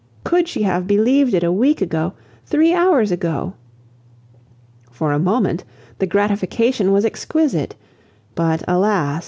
Could 0.23 0.47
she 0.47 0.63
have 0.63 0.87
believed 0.87 1.35
it 1.35 1.43
a 1.43 1.51
week 1.51 1.79
ago; 1.79 2.13
three 2.47 2.73
hours 2.73 3.11
ago! 3.11 3.53
For 4.89 5.11
a 5.13 5.19
moment 5.19 5.63
the 5.99 6.07
gratification 6.07 6.91
was 6.91 7.05
exquisite. 7.05 7.75
But, 8.33 8.63
alas! 8.67 9.19